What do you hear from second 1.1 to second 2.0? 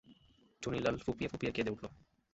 ফুঁপিয়ে কেঁদে উঠল।